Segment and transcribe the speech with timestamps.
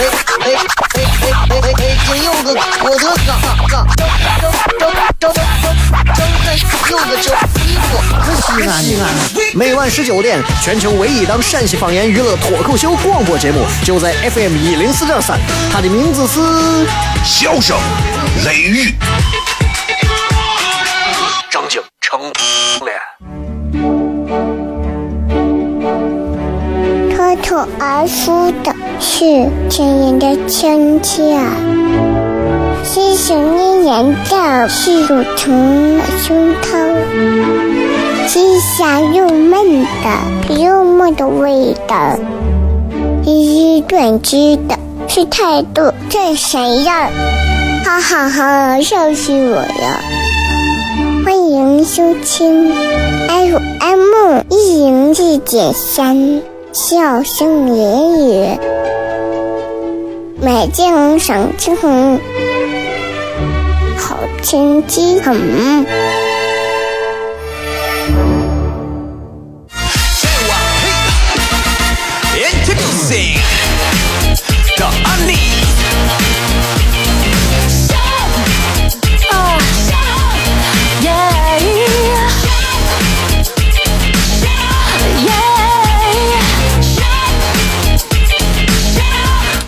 [0.00, 0.02] 哎
[0.40, 0.48] 哎
[1.50, 1.92] 哎哎！
[2.06, 3.30] 金柚子，我的嘎
[3.68, 4.00] 嘎，张
[4.78, 5.34] 张张张张
[6.14, 6.24] 张
[6.90, 7.34] 柚子酒，
[7.66, 7.88] 衣服
[8.18, 9.04] 可西安西安。
[9.54, 15.38] 每晚十九点，全球唯一档陕西方言娱乐脱口秀广播节目，就在 FM 一零四点三，
[15.70, 16.40] 它的名字是
[17.22, 17.76] 《笑声
[18.46, 18.84] 雷雨》，
[21.50, 22.18] 张景成
[22.86, 22.98] 脸，
[27.14, 28.74] 脱脱而出的。
[29.20, 29.26] 是
[29.68, 31.38] 亲人的亲切，
[32.82, 36.96] 是想念人的是乳虫的胸膛，
[38.26, 38.40] 是
[38.78, 42.18] 香又闷的幽默的味道，
[43.22, 45.92] 是短知的是态度。
[46.08, 47.10] 这谁呀，
[47.84, 50.00] 哈哈哈，笑死我了！
[51.26, 52.72] 欢迎收听
[53.28, 56.40] FM 一零四点三。
[56.72, 58.46] 笑声言语，
[60.42, 62.18] 美景赏青红，
[63.98, 65.86] 好天气很。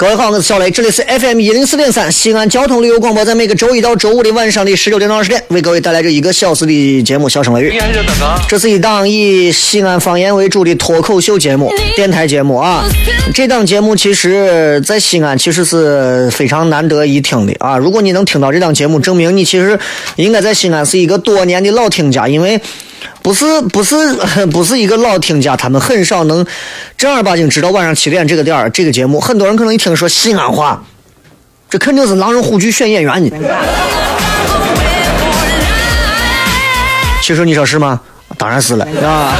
[0.03, 7.78] 各位好，我是小雷，这里是 FM 一零四点三西安交通旅游广播，在每个周一到周五的晚上的十九点到二十点，为各位带来这一个小时的节目《笑声雷雨》。
[8.48, 12.84] 这是一档以西安方言为主的脱口秀节目，电台节目啊。
[13.33, 17.79] 这档节目其实，在西安其实是非常难得一听的啊。
[17.79, 19.79] 如果你能听到这档节目，证明你其实
[20.17, 22.61] 应该在西安是一个多年的老听家，因为。
[23.22, 23.96] 不是不是
[24.52, 26.44] 不是一个老听家，他们很少能
[26.98, 29.20] 正儿八经知道晚上七点这个点儿这个节目。
[29.20, 30.83] 很多人可能一听说西安话，
[31.70, 33.30] 这肯定是狼人虎踞选演员呢。
[37.22, 38.00] 其实你说是吗？
[38.38, 39.36] 当然是了，啊，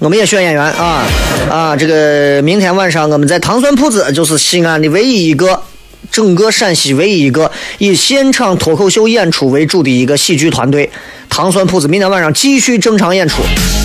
[0.00, 1.04] 我们也选演员啊
[1.48, 1.76] 啊！
[1.76, 5.62] 这个明天晚上我们在糖蒜铺子，就是西安的唯一一个。
[6.10, 10.90] 整个陕西唯一一个以现场脱口秀演出为主的一个喜剧团队，
[11.28, 13.42] 糖酸铺子，明天晚上继续正常演出，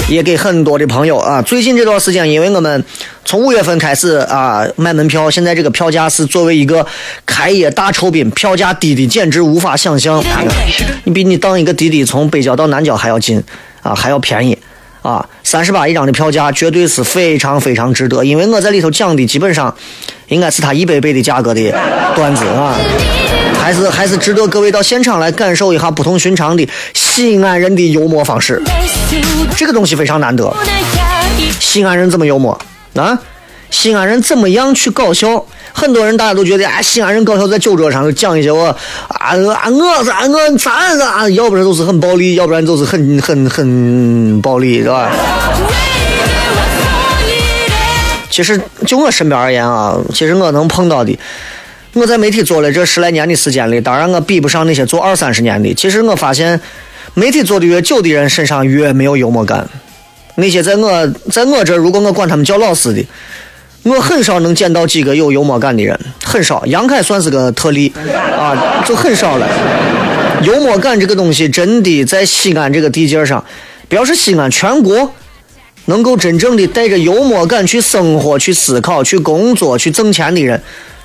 [0.10, 1.42] 也给很多的朋友啊。
[1.42, 2.84] 最近这段时间，因为我们
[3.24, 6.86] 从五月份开始啊卖门票，现在这个票价是作为一个
[7.26, 10.24] 开业大酬宾，票价低的简直无法想象。
[11.04, 13.44] 你比你当一个滴滴从北郊到南郊还要近
[13.82, 14.58] 啊，还要便宜。
[15.02, 19.72] 啊，三十八一张的票价绝对是非常非常值得，因为我在里头讲的基本上
[20.28, 21.62] 应该是他一百倍的价格的
[22.16, 22.76] 段子啊，
[23.62, 28.62] 还是还是值得各位到现场来感受一下不同寻常的西安人的幽默方式，
[29.56, 30.52] 这个东西非常难得。
[31.60, 32.60] 西安人怎么幽默
[32.96, 33.20] 啊？
[33.70, 35.46] 西安人怎么样去搞笑？
[35.74, 38.78] 很多人大家都觉得，哎，西安人搞笑在酒桌上讲一些我啊
[39.10, 45.12] 啊我是啊我咱啊，要不然就是很暴力，要不然就是很很很暴力，是吧？
[48.36, 51.18] 其实就我身边而言啊，其实我能碰到的，
[51.94, 55.74] 我在媒体做了这十来年的时间里，当然我比不上那些做二三十年的。
[55.74, 56.60] 其实我发现，
[57.14, 59.66] 媒体做的越久的人身上越没有幽默感。
[60.36, 63.02] 那些在我在我这，如果我管他们叫老师的。
[63.84, 66.66] 我很少能见到几个有幽默感的人，很少。
[66.66, 67.94] 杨凯算是个特例
[68.36, 69.48] 啊，就很少了。
[70.42, 73.46] 幽默感这个东西，真的在西安这个地界上，
[73.88, 75.14] 不要说西安，全国
[75.86, 80.62] 能够真正的带着幽默感去生活、去思考、去工作、去挣钱的人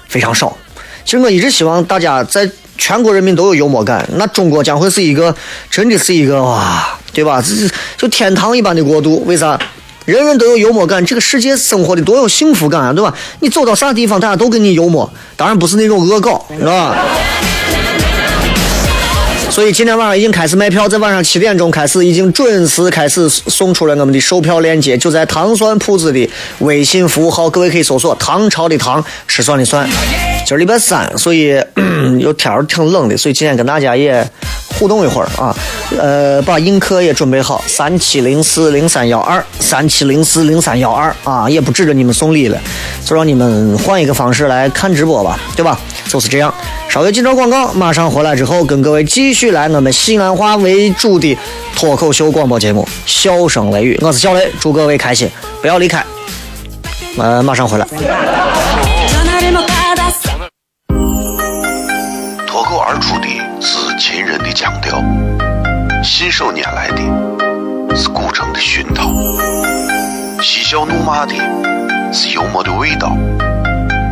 [0.09, 0.57] 非常少。
[1.05, 5.35] 其实我一直希望大家在全国人民都有幽默感，那中国将会是一个
[5.71, 7.43] 真的是一个哇，对吧？
[7.43, 7.55] 这
[7.97, 9.23] 就天堂一般的国度。
[9.27, 9.59] 为啥？
[10.07, 13.15] 人人都有幽默感，这个世界生活的多有幸福感啊，对吧？
[13.41, 16.97] 你走到啥地方，大家都跟你幽默，当然不是那种恶搞，是吧？
[19.61, 26.31] 所以今天晚上已经开始卖票，在晚上七点钟开始，已经准时开始送出了我们的售票链接，就在糖蒜铺子的
[26.61, 29.87] 微信服务号，各位可以搜索“唐朝的唐，吃蒜的蒜”。
[30.47, 31.63] 今儿礼拜三，所以
[32.19, 34.27] 有天儿挺冷的，所以今天跟大家也
[34.81, 35.55] 互动一会儿啊。
[35.99, 42.59] 呃，把映客也准备好，三七零四零三幺二，三七零四零三幺二啊，也不指着你们送礼了，
[43.05, 45.79] 就让你们换一个方式来看直播吧，对吧？
[46.09, 46.53] 就是这样。
[46.89, 51.37] 稍微进段广告，马上回来之后跟各位继续来我们西安话为主的
[51.77, 55.31] 脱口秀广播节目《笑声雷雨》，我是小雷，祝各位开心。
[55.61, 56.03] 不要离开，
[57.19, 57.87] 呃，马上回来。
[64.21, 65.03] 人的腔调，
[66.03, 69.11] 信手拈来的是古城的熏陶，
[70.43, 71.35] 嬉笑怒骂的
[72.13, 73.17] 是幽默的味道，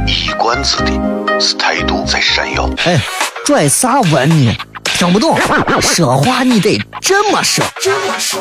[0.07, 0.93] 一冠子的
[1.41, 2.69] 是态度在闪耀。
[2.85, 2.99] 哎，
[3.45, 4.57] 拽啥文呢？
[4.85, 5.39] 听不懂，
[5.81, 7.65] 说话你得这么说。
[7.81, 8.41] 这么说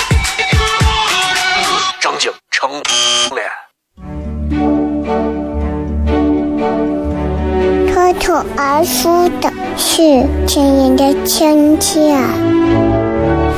[8.21, 12.15] 脱口而出的是亲人的亲切，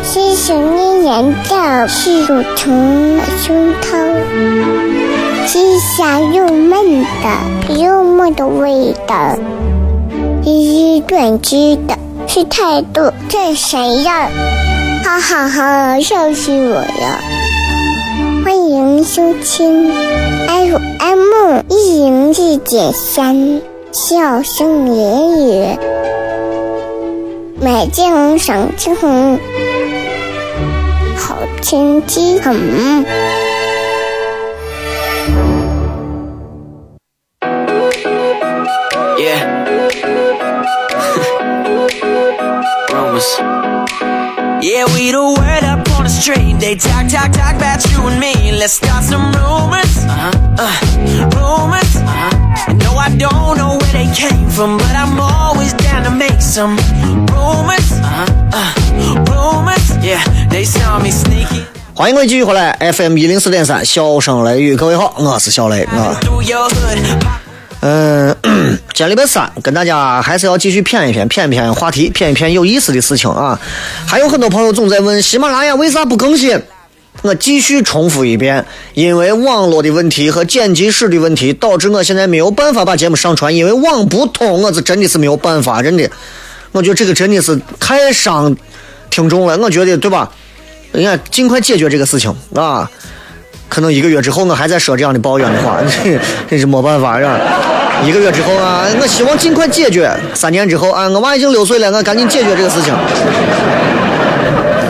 [0.03, 4.15] 是想念人的是乳虫的胸膛，
[5.45, 9.37] 是香又闷的幽默的味道，
[10.45, 14.29] 是短知的是态度这谁呀？
[15.03, 17.19] 哈哈哈，笑死我了！
[18.45, 19.91] 欢迎收听
[20.47, 23.72] FM 一零四点三。
[23.93, 25.77] 笑声言语，
[27.61, 29.39] 美景赏青红，
[31.15, 33.05] 好天气很。
[39.19, 39.43] Yeah.
[42.89, 43.39] Rumors.
[44.59, 46.59] Yeah, we the word up on the street.
[46.59, 48.51] They talk, talk, talk about you and me.
[48.57, 50.03] Let's start some rumors.
[50.07, 50.31] Uh-huh.
[50.57, 50.71] Uh,
[51.35, 51.95] rumors.
[51.97, 52.32] Uh-huh.
[52.67, 56.77] No, I don't know where they came from, but I'm always down to make some
[57.31, 57.91] rumors.
[57.91, 58.25] Uh-huh.
[58.53, 58.73] Uh,
[59.29, 59.97] rumors.
[60.01, 61.65] Yeah, they saw me sneaking.
[61.93, 66.15] 欢迎各位继续回来，FM 一零四点三，笑声雷雨，各位好，我是小雷啊。
[66.21, 66.99] Through your hood.
[67.81, 73.59] 嗯，今天礼拜三，跟大家还是要继续谝一谝，谝一谝话题，谝一谝有意思的事情啊。
[74.07, 76.59] 还有很多朋友总在问喜马拉雅为啥不更新，
[77.23, 86.09] 我继续重复一遍，因为网络的问题和剪辑室的问题，导致我现在没有办法把节目上传，因为网不通，我是真的是没有办法，真的，
[86.73, 88.55] 我觉得这个真的是太伤
[89.09, 90.29] 听众了，我觉得对吧？
[90.91, 92.89] 人家尽快解决这个事情啊。
[93.69, 95.81] 可能一个月之后我还在说这样的抱怨的话，
[96.47, 97.39] 真是没办法呀？
[98.05, 100.15] 一个月之后啊，我希望尽快解决。
[100.35, 102.93] 三年之后啊，我娃已经六岁了，我赶紧解决这个事情。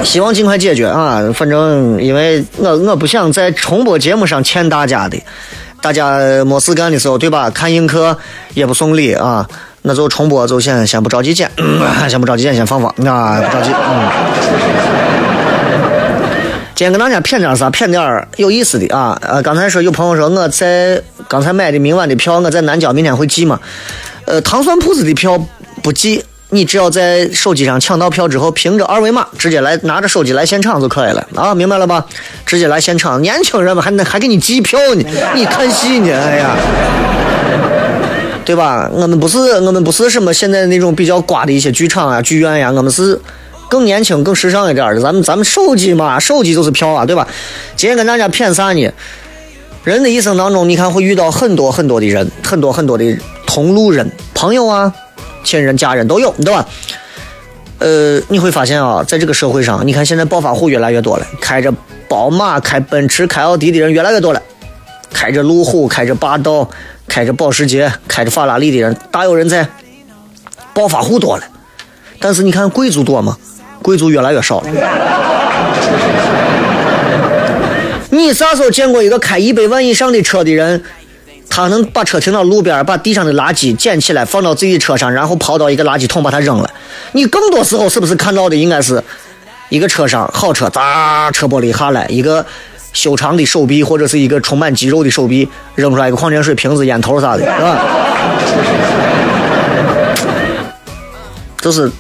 [0.04, 1.22] 希望尽快解决啊！
[1.34, 5.18] 反正因为我我不想在重播节目上欠大家的，
[5.82, 7.50] 大家没事干的时候对吧？
[7.50, 8.18] 看映客
[8.54, 9.48] 也不送礼啊，
[9.84, 11.50] 那就重播就先先不着急剪，
[12.10, 14.10] 先不着急剪， 先放放啊，不着急，嗯。
[16.76, 17.70] 今天跟大家谝点啥？
[17.70, 19.18] 谝点有意思的啊！
[19.22, 23.60] 呃，刚才说有朋友说我在刚才买的明晚的票，我在南郊明天会寄嘛？
[24.26, 25.40] 呃，糖蒜铺子的票
[25.84, 26.24] 不寄，
[26.54, 31.54] 你只要在手机上抢到票之后，凭着二维码直接来拿着手机来现场就可以了啊！
[31.54, 32.06] 明白了吧？
[32.46, 35.04] 直接来现场，年轻人们还能还给你寄票呢，
[35.36, 36.14] 你看戏呢？
[36.14, 36.56] 哎呀！
[38.46, 38.90] 对吧？
[38.94, 43.20] 我们不是我们不是什么现在那种比较瓜的一些剧场啊、剧院呀、我们是
[43.70, 45.02] 更年轻、更时尚一点的。
[45.02, 47.28] 咱们咱们手机嘛，手机就是票啊，对吧？
[47.76, 48.92] 今天跟大家谝啥呢？
[49.84, 54.94] 人的一生当中，你看会遇到很多很多的人，很多很多的同路人、朋友啊、
[55.44, 56.66] 亲人、家人都有，对吧？
[57.80, 61.74] 呃，你会发现啊，在这个社会上，你看现在暴发户越来越多了，开着
[62.08, 64.42] 宝马、开奔驰、开奥迪的人越来越多了，
[65.12, 66.70] 开着路虎、开着霸道、
[67.08, 69.68] 开着保时捷、开着法拉利的人大有人在，
[70.74, 71.44] 暴发户多了。
[72.20, 73.38] 但是你看贵族多吗？
[73.82, 74.70] 贵族越来越少了。
[78.12, 80.82] 你啥时候见过一个开一百万以上的车的人，
[81.56, 86.68] 他能把车停到路边，把地上的垃圾捡起来放到自己车上，然后抛到一个垃圾桶把它扔了？
[87.12, 89.04] 你更多时候是不是看到的应该是
[89.70, 92.44] 一个车上好车，砸车玻璃下来，一个
[92.92, 97.78] 修长的手臂或者是一个充满肌肉的手臂扔出来一个矿泉水瓶子、烟头啥的，是吧？
[101.62, 101.92] 就是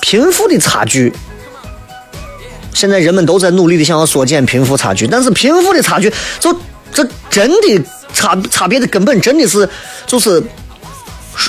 [0.00, 1.12] 贫富的差距。
[2.74, 6.52] 现在人们都在努力的想要缩减贫富差距，但是贫富的差距，就
[6.92, 7.80] 这真的
[8.12, 9.68] 差差别的根本真的是
[10.06, 10.42] 就是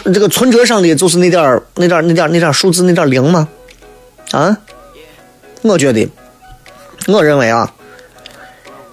[0.05, 3.47] 这个存折上的就是那点儿那点儿那点儿那点儿数字那点儿零吗？
[4.31, 4.57] 啊？
[5.61, 6.09] 我觉得，
[7.07, 7.73] 我认为啊，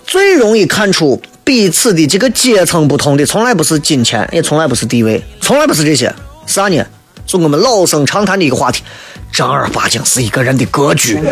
[0.06, 6.14] 最容易看出彼此的这个阶层不同的，从来不是金钱，也从来不是地位，从来不是这些，
[6.46, 6.84] 啥呢？
[7.26, 8.84] 就我们老生常谈的一个话题，
[9.32, 11.18] 正儿八经是一个人的格局。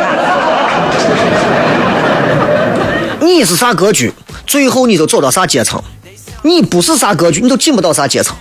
[3.21, 4.13] 你是啥格局，
[4.47, 5.81] 最后你就走到啥阶层；
[6.49, 8.35] 你不是啥格局，你都进不到啥阶层，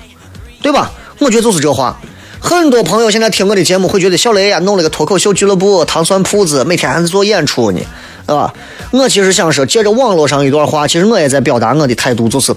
[0.62, 0.90] 对吧？
[1.20, 2.00] 我觉得就是这话。
[2.40, 7.82] 很多朋友现在听我的节目，会觉得小雷呀弄了个脱口秀俱乐部、糖蒜铺子，每天还在做演出呢，
[8.28, 8.54] 啊！
[8.92, 12.56] 我其实想说，借着网络上一段话，其实我也在表达我的态度，就是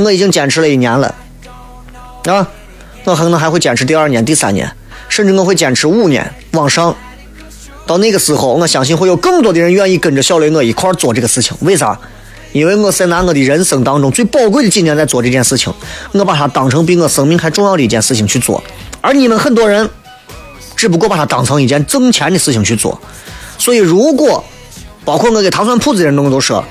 [0.00, 1.14] 我已经坚持了一年了，
[2.24, 2.48] 啊，
[3.04, 4.68] 我可能还会坚持第二年、第三年，
[5.08, 6.96] 甚至我会坚持五年往上。
[7.86, 11.54] 到那个时候，我相信会有更多的人愿意跟着小雷我一块做这个事情。
[11.60, 11.96] 为啥？
[12.54, 15.74] 因为我在拿我的人生当中最宝贵的几年在做这件事情，
[16.12, 18.62] 我把它当成比我生命还重要的一件事情去做。
[19.00, 19.90] 而你们很多人，
[20.76, 22.96] 只不过把它当成一件挣钱的事情去做。
[23.58, 24.44] 所以，如果
[25.04, 26.64] 包括我给糖蒜铺子的人都说，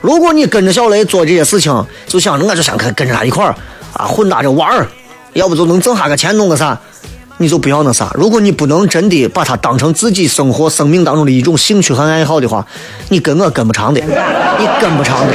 [0.00, 3.54] 如果你跟着小雷做这些事情，就想着我就想跟跟着他一块儿
[3.92, 4.88] 啊混搭着玩儿，
[5.34, 6.80] 要不就能挣下个钱，弄个啥。
[7.38, 8.10] 你就不要那啥。
[8.14, 12.66] 如果你不能真的把它当成自己生活、生命当中的一种兴趣和爱好的话，
[13.08, 15.32] 你跟我跟不长的，你跟不长的。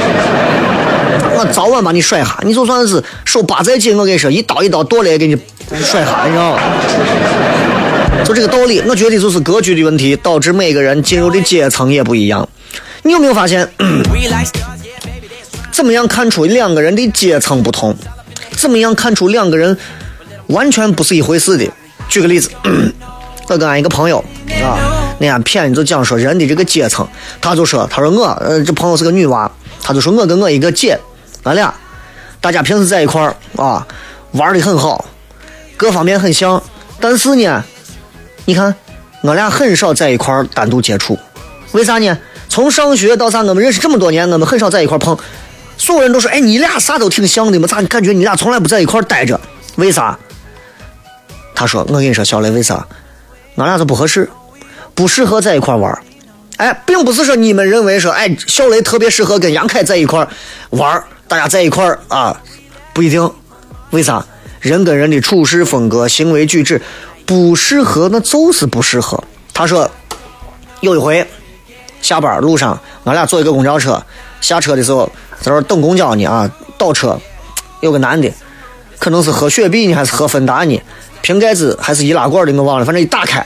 [1.36, 2.38] 我早晚把你甩下。
[2.44, 5.36] 你就算是手扒再紧，我跟你说，一刀一刀剁了也给你
[5.82, 6.62] 甩下，你知道吗？
[8.24, 8.80] 就这个道理。
[8.86, 12.48] 我觉得就是格局的问题，导致每个人进入的阶层也不一样。
[13.02, 13.68] 你有没有发现？
[15.72, 17.96] 怎么样看出两个人的阶层不同？
[18.52, 19.76] 怎么样看出两个人
[20.46, 21.68] 完全不是一回事的？
[22.14, 22.48] 举个例子，
[23.50, 24.24] 我跟俺一个朋友
[24.62, 24.78] 啊，
[25.18, 27.04] 那天骗你就讲说人的这个阶层，
[27.40, 29.50] 他就说，他说我，呃，这朋友是个女娃，
[29.82, 30.96] 他就说我跟我一个姐，
[31.42, 31.74] 俺俩，
[32.40, 33.84] 大家平时在一块儿啊，
[34.30, 35.04] 玩的很好，
[35.76, 36.62] 各方面很像，
[37.00, 37.64] 但是呢，
[38.44, 38.72] 你看，
[39.24, 41.18] 我俩很少在一块儿单独接触，
[41.72, 42.16] 为啥呢？
[42.48, 45.18] 从上学到啥，我们认识这么多年，我们很少在一块碰，
[45.76, 49.40] 所有人都说，哎，你俩啥都挺像的嘛，咋感觉你俩从来不在一块待着？
[49.74, 50.16] 为啥？
[51.54, 52.86] 他说：“我跟你说，小雷，为啥？
[53.56, 54.28] 俺俩就不合适，
[54.94, 55.96] 不适合在一块玩
[56.56, 60.26] 哎，并不是说你们认为说，哎，小雷特别适合跟杨凯在一块
[60.70, 62.40] 玩大家在一块啊，
[62.92, 63.30] 不一定。
[63.90, 64.24] 为啥？
[64.60, 66.80] 人跟人的处事风格、行为举止
[67.26, 69.22] 不适合，那就是不适合。
[69.52, 69.88] 他说，
[70.80, 71.24] 有一回
[72.00, 74.02] 下班路上，俺俩坐一个公交车，
[74.40, 77.20] 下车的时候在那等公交呢啊，倒车，
[77.80, 78.32] 有个男的，
[78.98, 80.80] 可能是喝雪碧呢，还是喝芬达呢？”
[81.24, 83.42] 瓶盖子还是易拉罐的，我忘了，反正一打开，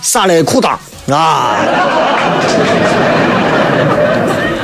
[0.00, 0.76] 撒了裤裆
[1.12, 1.56] 啊！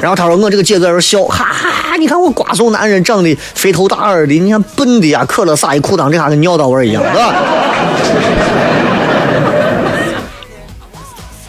[0.00, 1.96] 然后他说：“我这个姐在这笑，哈哈哈！
[1.98, 7.34] 你看我瓜怂男人长得肥头大耳的，你看笨的呀，可乐撒一裤裆，这下跟尿道味一样，是吧？”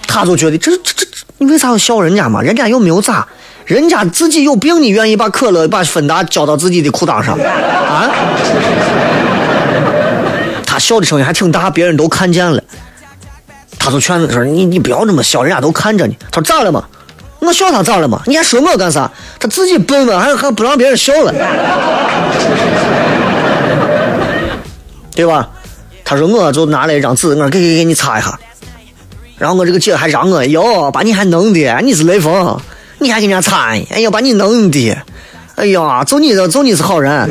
[0.10, 1.06] 他就觉得这这这，
[1.38, 2.42] 你为啥要笑人家嘛？
[2.42, 3.28] 人家又没有咋，
[3.66, 8.10] 人家自己有病，你愿意把可乐、把芬达浇到自己的裤裆上啊？
[10.80, 12.64] 笑的声音还挺大，别人都看见了。
[13.80, 16.84] 他就劝他说：“你你不要这么笑，人家都看着你。”他说：“咋了嘛？
[17.40, 18.22] 我笑他咋了嘛？
[18.26, 19.10] 你还说我干啥？
[19.40, 21.34] 他自己笨嘛，还还不让别人笑了，
[25.16, 25.48] 对吧？”
[26.04, 28.38] 他说：“我就拿了一张纸，我给给给你擦一下。”
[29.38, 32.60] 然后我这个姐还让我哟，把你还弄的，你是雷锋，
[32.98, 33.70] 你还给人家擦？
[33.92, 34.98] 哎呀，把你弄的，
[35.56, 37.30] 哎呀，就你这，就你是好人。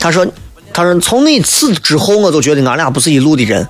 [0.00, 0.26] 他说
[0.72, 3.68] ：“他说从那次之后，我就觉得俺俩不是一路的人，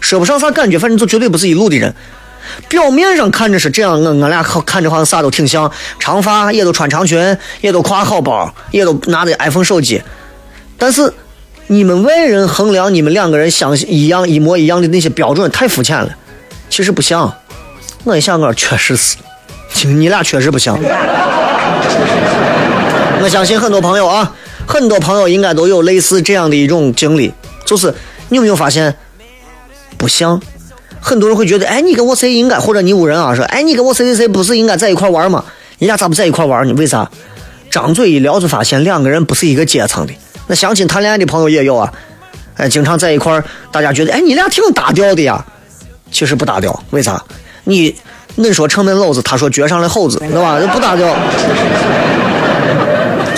[0.00, 1.94] 说不上啥感觉，反正就绝对不是一路的人。
[2.68, 5.70] 表面上看着是这样，俺俺俩看着好像啥都挺像，
[6.00, 10.02] 长发也都穿长裙，也都挎好包，也都拿着 iPhone 手机。
[10.76, 11.12] 但是
[11.68, 16.10] 你们外人衡量你们两个人相一样一模一样的那些标准太肤浅了，
[16.68, 17.32] 其实不像。
[18.02, 19.16] 我一想，我确实是，
[19.86, 20.76] 你俩确实不像。
[23.20, 24.34] 我相信很多朋友啊。”
[24.68, 27.32] 很多朋友应该都有类似这样的一种经历，
[27.64, 27.92] 就是
[28.28, 28.94] 你有没有发现
[29.96, 30.38] 不像？
[31.00, 35.42] 很多人会觉得，哎，你跟我谁应该，或者你屋人啊说，哎，你跟我谁谁谁不是应该在一块玩吗？
[35.78, 36.74] 人家咋不在一块玩呢？
[36.74, 37.10] 为啥？
[37.70, 40.12] 张嘴一聊就发现两个人不是一个阶层的。
[40.48, 41.90] 那相亲谈恋爱的朋友也有啊，
[42.56, 45.42] 哎，经常在一块大家觉得，哎，你俩挺搭调的呀。
[46.10, 47.24] 其实不搭调，为啥？
[47.64, 47.94] 你
[48.36, 50.58] 恁说城门楼子，他说脚上的猴子，对吧？
[50.72, 51.16] 不搭调。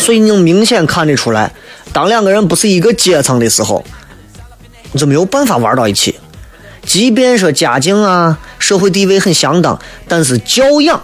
[0.01, 1.53] 所以你能明显看得出来，
[1.93, 3.85] 当两个人不是一个阶层的时候，
[4.91, 6.19] 你就没有办法玩到一起。
[6.85, 9.79] 即便说家境啊、社会地位很相当，
[10.09, 11.01] 但是教养，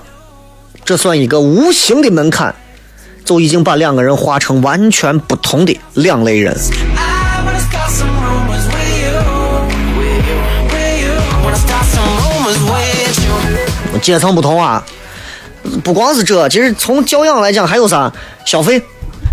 [0.84, 2.54] 这算一个无形的门槛，
[3.24, 6.56] 就已经把两个人划成完全不同的两类人。
[14.02, 14.82] 阶层不同啊。
[15.82, 18.12] 不光是这，其实从教养来讲，还有啥？
[18.44, 18.82] 消费，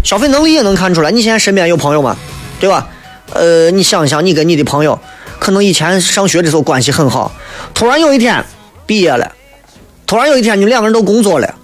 [0.03, 1.11] 消费能力也能看出来。
[1.11, 2.15] 你现在身边有朋友吗？
[2.59, 2.87] 对吧？
[3.33, 4.99] 呃，你想想，你跟你的朋友，
[5.39, 7.31] 可能以前上学的时候关系很好，
[7.73, 8.43] 突然有一天
[8.85, 9.31] 毕业了，
[10.05, 11.55] 突然有一天你们两个人都工作了，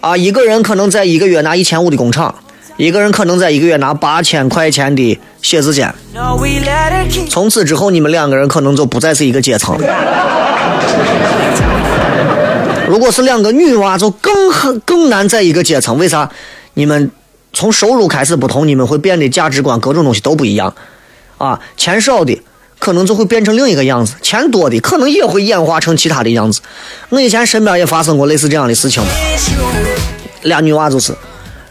[0.00, 2.34] 啊，一个人可能在一个月拿一千五的工厂，
[2.76, 5.92] 一个人可能在一个月拿八千块钱的写字间，
[7.28, 9.76] 从此之后你们两个人可能就不再是一个阶层。
[12.88, 15.98] 如果是两个女娃，就更很更难在一个阶层。
[15.98, 16.30] 为啥？
[16.72, 17.10] 你们
[17.52, 20.74] 从收入开始不同，你们会变得价值观各种东西都不一样。
[21.36, 22.40] 啊，钱少的
[22.78, 26.60] 可能就会变成另一个样子，钱多的可能也会演化成其他的样子。
[27.10, 29.02] 我以前身边也发生过类似这样的事情，
[30.42, 31.14] 俩女娃就是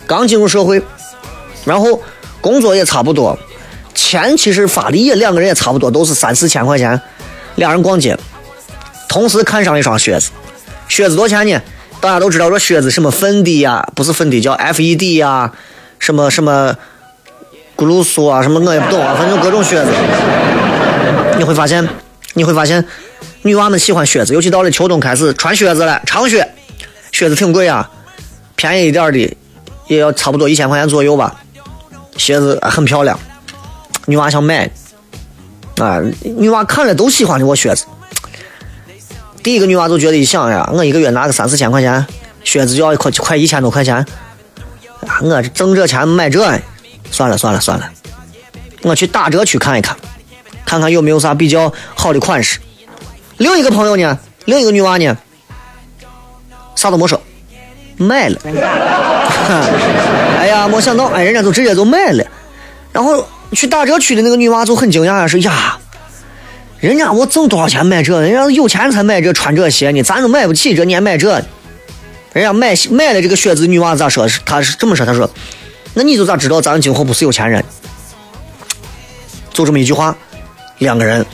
[0.06, 0.82] 刚进入社会，
[1.66, 2.02] 然后
[2.40, 3.38] 工作也差不多，
[3.96, 7.02] 钱其实发的也两个人也差不多，都是三四千块钱，
[7.56, 8.18] 俩人逛街，
[9.10, 10.30] 同时看上一双靴子，
[10.88, 11.62] 靴子多少钱呢？
[12.00, 15.52] 大家都知道这靴子什么芬迪呀、不是芬迪叫 FED 呀、
[15.98, 16.76] 什么什么
[17.76, 19.92] 咕噜苏啊，什么我也不懂啊，反正各种靴子。
[21.38, 21.88] 你会发现，
[22.34, 22.86] 你会发现，
[23.42, 26.48] 女娃们喜欢靴子，尤其到了秋冬开始穿靴子了，长靴，
[27.12, 27.90] 靴子挺贵啊，
[28.56, 29.36] 便宜一点的
[29.88, 31.36] 也要差不多一千块钱左右吧。
[32.16, 33.20] 鞋子很漂亮，
[34.06, 34.70] 女娃想买，
[35.80, 37.86] 啊，女娃看了都喜欢的我靴子。
[39.48, 42.06] 第一个女娃就觉得一想呀，我一个月拿个三四千块钱，
[42.44, 46.60] 靴子就要快快一千多块钱，啊，我挣这钱买这，
[47.12, 47.90] 算了算了算了，
[48.82, 49.96] 我去打折区看一看，
[50.66, 52.60] 看看有没有啥比较好的款式。
[53.38, 55.18] 另一个朋友呢，另一个女娃呢，
[56.76, 57.22] 啥都没说，
[57.96, 58.38] 买了。
[60.40, 62.22] 哎呀，没想到，哎，人家就直接就买了。
[62.92, 65.80] 然后去打折区的那个女娃就很惊讶，说呀，
[66.80, 68.22] 人家我挣多少钱买这？
[68.22, 71.44] 人家有钱才买这穿这鞋呢，咱都买不起这，你还买这？
[72.34, 74.28] 人家买买了这个靴子，女娃咋说？
[74.28, 75.28] 是她是这么说，她说，
[75.96, 77.64] 那你就咋知道咱今后不是有钱人？
[79.52, 80.16] 就这么一句话，
[80.78, 81.26] 两个人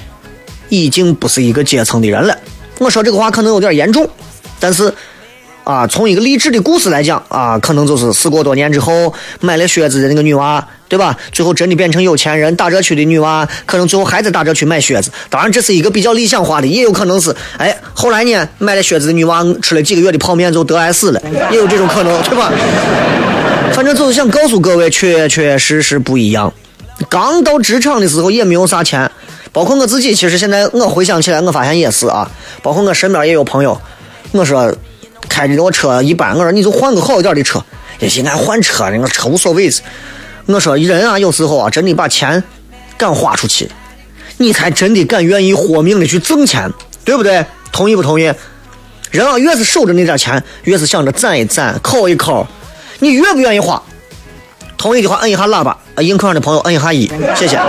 [0.70, 2.38] 已经不是一个阶层的人了。
[2.80, 4.10] 我说这个话可能有点严重，
[4.62, 4.94] 但是
[5.64, 11.18] 啊，从一个励志的故事来讲啊，可能就是事过多年之后买了靴子的那个女娃，对吧？
[11.32, 15.10] 最后真的变成有钱人，打折区的女娃可能最后还在打折区买靴子。
[15.30, 21.22] 当然，这是一个比较理想化的，也有可能是哎，后来呢买了靴子的女娃吃了几个月的泡面就得癌死了，
[21.52, 22.52] 也有这种可能，对吧？
[23.74, 26.54] 反正就是想告诉各位，确确实实不一样。
[27.10, 29.10] 刚到职场的时候也没有啥钱，
[29.52, 32.30] 包括我自己，其实现在我回想起来，我发现也是啊。
[32.62, 33.80] 包括我身边也有朋友，
[34.32, 34.76] 我说
[35.30, 37.64] 开的我车一般，我说你就换个好一点的车，
[38.00, 39.70] 也行，俺换车那个车无所谓。
[40.46, 42.44] 我说人啊，有时候啊，真的把钱
[42.98, 43.70] 敢花出去，
[44.38, 46.70] 你才真的敢愿意豁命的去挣钱，
[47.06, 47.46] 对不对？
[47.72, 48.32] 同意不同意？
[49.12, 52.46] 人啊，越是守着那点钱，越是想着攒一攒、抠一抠，
[53.00, 53.82] 你越不愿意花。
[54.76, 57.56] 同意的话摁一下喇叭，啊，映客上的朋友摁一下一，谢谢。
[57.56, 57.66] 啊，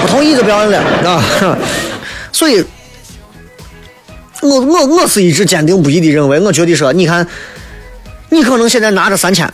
[0.00, 1.58] 不同意就不要摁了啊。
[2.30, 2.62] 所以，
[4.42, 7.26] 我我我是一直坚定不移的认为，我觉得说，你看，
[8.30, 9.50] 你可能现在拿着三千，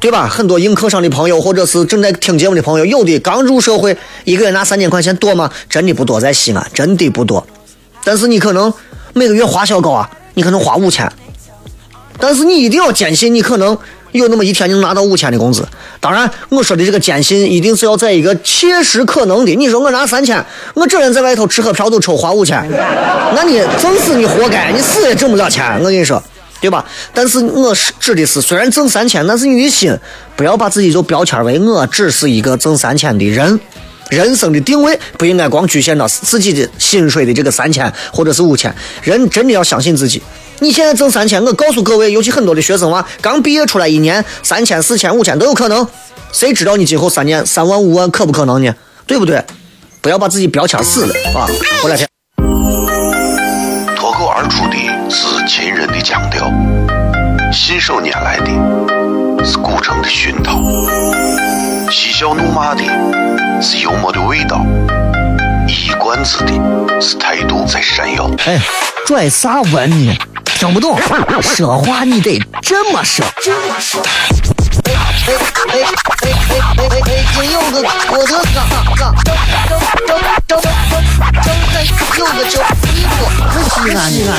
[0.00, 0.28] 对吧？
[0.28, 5.50] 很多硬课上的朋友，或者是正在听节目的朋友，有的刚入社会，一个月拿三千块钱多吗？
[5.68, 7.44] 真的不多，在西安真的不多。
[8.04, 8.72] 但是你可能
[9.12, 11.10] 每个月花销高啊，你可能花五千，
[12.18, 13.76] 但是你一定要坚信，你可能
[14.12, 15.66] 有那么一天你能拿到五千的工资。
[16.00, 19.54] 当然，我说的这个坚信，一定是要在一个切实可能的。
[19.54, 20.44] 你说我拿三千，
[20.74, 22.64] 我这人在外头吃喝嫖赌抽花五千，
[23.34, 25.78] 那你挣死你活该，你死也挣不了钱。
[25.78, 26.22] 我跟你说，
[26.60, 26.84] 对吧？
[27.12, 29.96] 但是我是指的是，虽然挣三千，但是你的心
[30.36, 33.58] 不要把自己就标签为我只是一个挣三千的人。
[34.10, 40.20] 人生的定位不应该光局限到自己的薪水的这个三千或者是五千，人真的要相信自己。
[40.60, 45.86] 你现在挣三千，我告诉各位，尤其很多的学生娃刚毕业出来一年，三千、四千、五千都有可能。
[46.32, 48.74] 谁知道你今后三年三万、五万可不可能呢？
[49.06, 49.42] 对不对？
[50.02, 51.48] 不要把自己标签死了啊！
[51.80, 52.08] 过两天。
[53.96, 54.76] 脱口而出的
[55.10, 56.50] 是秦人的腔调，
[57.52, 60.60] 信手拈来的是古城的熏陶，
[61.90, 62.82] 嬉笑怒骂的
[63.60, 64.64] 是幽默的味道，
[65.66, 68.30] 一冠子的是态度在闪耀。
[68.46, 68.58] 哎，
[69.06, 70.16] 拽啥文呢？
[70.60, 70.94] 听不懂，
[71.56, 73.24] 说话你得这么说。
[73.34, 75.80] 哎哎哎哎
[76.76, 77.24] 哎哎！
[77.34, 78.60] 金柚子，我的嘎
[78.94, 79.32] 嘎，张
[79.66, 79.80] 张
[80.46, 81.80] 张张张张
[82.18, 82.60] 柚子酒，
[82.92, 83.24] 你我
[83.70, 84.30] 西安西安。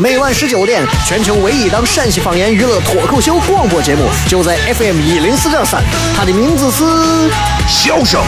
[0.00, 5.82] 每晚十九点，全球唯一档陕西方言娱乐脱口秀广播节目，就在 FM 一零四点三，
[6.16, 7.30] 它的名字是。
[7.68, 8.22] 笑声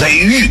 [0.00, 0.50] 雷雨，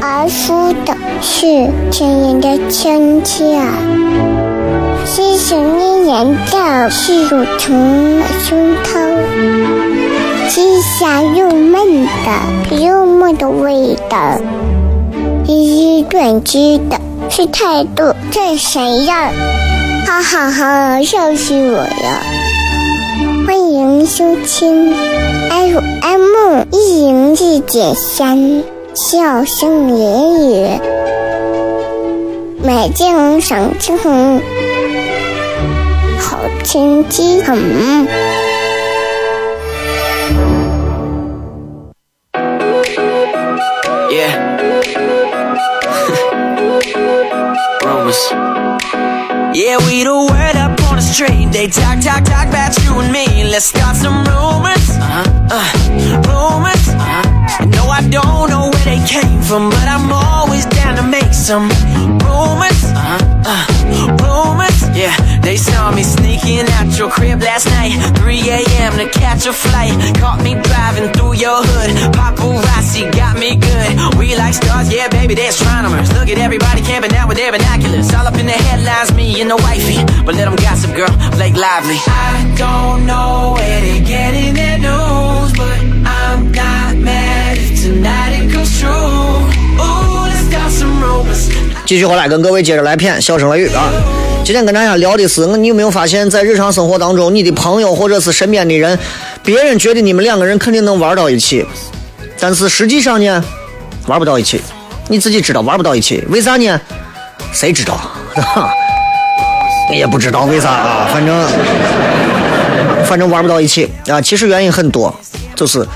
[0.00, 3.60] 而输的是亲人的亲切，
[5.04, 9.18] 是想念人的是乳虫的胸膛，
[10.48, 14.38] 是香又闷的又闷的味道，
[15.46, 19.30] 是短知的，是态度这谁呀？
[20.06, 22.22] 哈哈哈，笑死我了！
[23.46, 24.94] 欢迎收听
[25.50, 28.62] FM 一零四点三，
[29.00, 30.80] 笑声言语，
[32.64, 34.42] 美景赏青红，
[36.18, 37.56] 好天气很。
[44.10, 44.34] Yeah.
[47.84, 48.32] Rumors.
[49.54, 51.52] Yeah, we the word up on the street.
[51.52, 53.44] They talk, talk, talk about you and me.
[53.44, 54.90] Let's start some rumors.
[54.98, 55.22] Uh-huh.
[55.52, 55.70] Uh,
[56.26, 56.88] rumors.
[56.88, 57.22] Uh-huh.
[57.74, 58.47] No, I don't
[59.48, 61.72] from, but I'm always down to make some
[62.20, 62.80] rumors.
[62.92, 63.16] Uh-huh.
[63.48, 63.64] Uh,
[64.20, 64.76] rumors.
[64.92, 67.96] Yeah, they saw me sneaking out your crib last night.
[68.20, 68.92] 3 a.m.
[69.00, 69.96] to catch a flight.
[70.20, 71.90] Caught me driving through your hood.
[72.12, 74.18] Paparazzi got me good.
[74.18, 76.12] We like stars, yeah, baby, they're astronomers.
[76.12, 78.12] Look at everybody camping out with their binoculars.
[78.12, 80.04] All up in the headlines, me and the wifey.
[80.26, 81.96] But let them gossip, girl, Blake Lively.
[82.04, 88.37] I don't know where they're getting their news, but I'm not mad if tonight
[91.86, 93.90] 继续回来跟各位接着来片，笑声雷雨啊。
[94.44, 98.98] 今天跟大家聊的是，你有没有发现，在日常生活当中，你的朋友或者是身边的人，
[99.42, 101.64] 别人觉得你们两个人肯定能玩到一起，
[102.38, 103.42] 但是实际上呢，
[104.06, 104.60] 玩不到一起。
[105.08, 106.78] 你自己知道玩不到一起，为啥呢？
[107.52, 107.94] 谁知道？
[108.34, 108.70] 哈，
[109.90, 111.48] 也不知道为啥啊，反正
[113.06, 114.20] 反正玩不到一起啊。
[114.20, 115.14] 其实原因很多，
[115.54, 115.86] 就是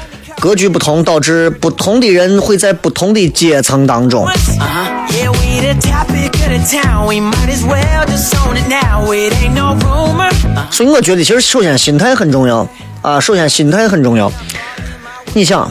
[0.42, 4.26] 格局不同，导致不同的人会在不同的阶层当中。
[4.26, 5.06] Uh-huh.
[5.08, 5.22] Uh,
[10.68, 12.68] 所以我觉得，其实首先心态很重要
[13.02, 14.32] 啊，首先心态很重要。
[15.32, 15.70] 你想，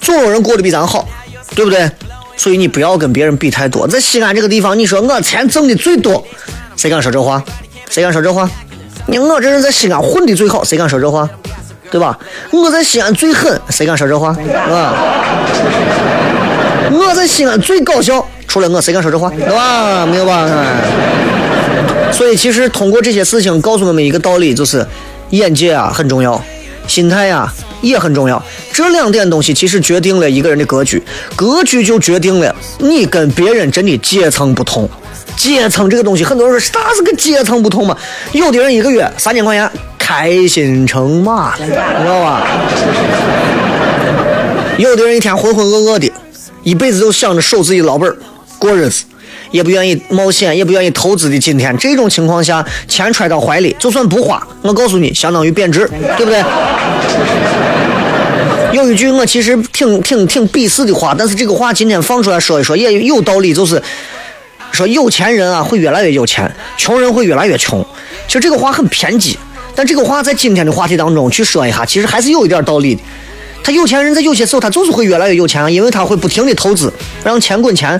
[0.00, 1.06] 总有人过得比咱好，
[1.54, 1.90] 对不对？
[2.38, 3.86] 所以你不要跟别人比太多。
[3.86, 6.26] 在西安这个地方，你说我钱挣的最多，
[6.74, 7.44] 谁敢说这话？
[7.90, 8.48] 谁敢说这话？
[9.04, 11.28] 你我这人在西安混的最好，谁敢说这话？
[11.90, 12.18] 对吧？
[12.50, 14.28] 我在西安最狠，谁敢说这话？
[14.70, 14.94] 啊！
[16.90, 19.30] 我在西安最搞笑，除了我，谁敢说这话？
[19.30, 20.06] 对吧？
[20.06, 20.46] 没有吧？
[20.50, 20.66] 哎
[22.10, 24.84] 所以其实通过这些事情告诉我们一个道理，就是
[25.30, 26.42] 眼界啊很重要，
[26.86, 28.42] 心态呀、也很重要。
[28.72, 31.02] 这两点东西其实决定了一个人的格局，
[31.36, 34.88] 格局就决定了你跟别人真的阶层不同。
[35.36, 37.96] 阶层这个东西，很多人说啥是个阶层不同嘛？
[38.32, 39.70] 有的人一个月三千块钱，
[40.08, 42.48] 开心成马了，你知道吧？
[44.78, 46.10] 有的人一天浑浑噩噩的，
[46.62, 48.16] 一辈子就想着守自己老本儿
[48.58, 49.04] 过日子，
[49.50, 56.42] 也不愿意冒险，也不愿意投资的今天，这种情况下，钱揣到怀里，就算不花，我告诉你，相当于贬值， 对不对？
[58.72, 63.82] 有一句我其实挺挺挺鄙视的话，但是这个话今天放出来说一说也有道理，就是
[64.72, 67.84] 说有钱人啊会越来越有钱，穷人会越来越穷。
[68.26, 69.38] 其实这个话很偏激，
[69.78, 73.02] 但这个话在今天的话题当中去说一下，其实还是有一点道理的。
[73.62, 77.96] 他有钱人在有些时候他就是会越来越有钱，因为他会不停的投资，让钱滚钱。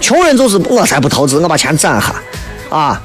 [0.00, 2.12] 穷人就是我才不投资，我把钱攒下
[2.68, 3.00] 啊。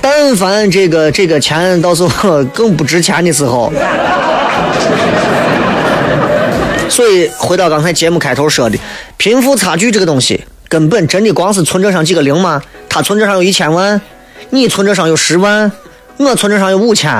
[0.00, 3.72] 但凡这个这个钱到时候更不值钱的时候，
[6.88, 8.76] 所以回到刚才节目开头说的，
[9.16, 12.60] 贫富差距这个东西，根本真的光是存折上几个零吗？
[12.88, 14.00] 他存折上有一千万，
[14.50, 15.70] 你存折上有十万，
[16.18, 17.10] 我存折上有五千，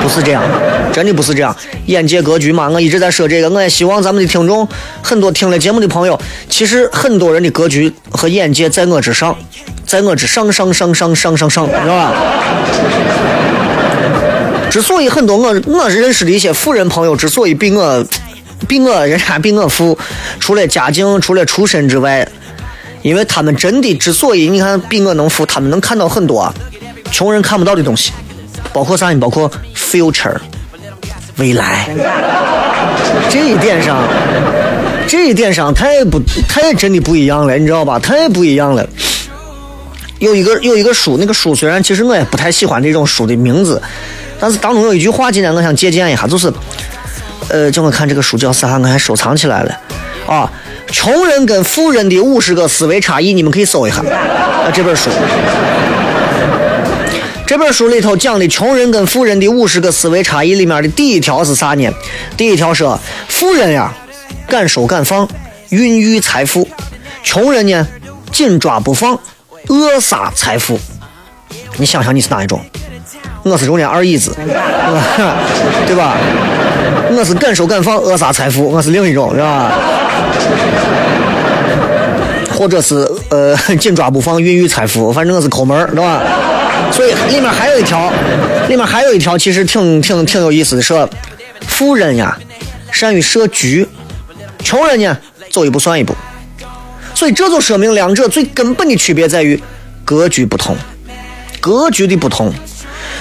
[0.00, 0.42] 不是这样，
[0.92, 1.54] 真的不是这样。
[1.86, 4.66] 眼界格局嘛，我一直在说这个，我也希望咱们的听众
[5.02, 6.18] 很多听了节目的朋友，
[6.48, 9.36] 其实很多人的格局和眼界在我之上，
[9.84, 12.12] 在我之上上上上上上上，知道吧？
[14.70, 18.04] 之所以很多我我认识的一些富人朋友，之所以比我
[18.68, 19.98] 比我人家比我富，
[20.38, 22.26] 除了家境，除了出身之外，
[23.02, 26.52] 因为他们真的之所以你看比我能富，他们能看到很多
[27.10, 28.12] 穷人看不到的东西，
[28.72, 29.18] 包括啥呢？
[29.18, 30.36] 包括 future
[31.36, 31.88] 未来，
[33.30, 33.98] 这一点上，
[35.06, 37.98] 这一点上太不太真的不一样了，你知道吧？
[37.98, 38.86] 太不一样了。
[40.18, 43.80] 有一个有一个书，那个书虽然其实我也不太喜欢这种书的名字，
[44.40, 46.50] 但是当中有一句话，今天我想借鉴一下，就是，
[47.48, 49.78] 呃，叫我看这个书叫啥，我还收藏起来了，
[50.26, 50.50] 啊，
[50.90, 55.10] 穷人跟富人的五十个思维差异，你们可以搜一下，啊，这本书，
[57.46, 61.88] 这本书里头讲的穷人跟富人的五十个思维差异里面的第一条是啥呢？
[62.36, 63.94] 第一条说，富人呀，
[64.48, 65.28] 敢收敢放，
[65.68, 66.66] 孕育财富；
[67.22, 67.86] 穷人呢，
[68.32, 69.16] 紧抓不放，
[69.68, 70.76] 扼杀财富。
[71.76, 72.60] 你想想你是哪一种？
[73.44, 74.34] 我是中间二椅子，
[75.86, 76.16] 对吧？
[77.16, 79.72] 我是敢收敢放，扼杀财富，我是另一种，是吧？
[82.58, 86.20] 或者是呃 紧抓不放，孕育财富，反正我是抠门儿，对吧？
[86.96, 88.10] 所以里面还有一条，
[88.70, 91.06] 里面还有一条，其实挺挺挺有意思的，说
[91.68, 92.38] 富人呀
[92.90, 93.86] 善于设局，
[94.64, 95.18] 穷人呢
[95.50, 96.16] 走一步算一步。
[97.14, 99.62] 所以这就说明两者最根本的区别在于
[100.06, 100.74] 格局不同，
[101.60, 102.50] 格局的不同。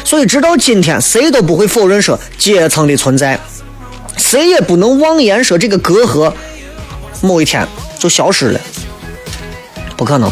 [0.06, 3.38] 所以直到今天，谁都不会否认说阶层的存在，
[4.16, 6.32] 谁也不能妄言说这个隔阂
[7.20, 7.68] 某一天
[8.00, 8.62] 就消失了，
[9.98, 10.32] 不可能。